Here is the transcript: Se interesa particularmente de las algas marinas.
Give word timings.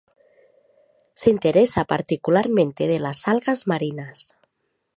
Se 1.13 1.29
interesa 1.29 1.85
particularmente 1.85 2.87
de 2.87 2.99
las 2.99 3.27
algas 3.27 3.67
marinas. 3.67 4.35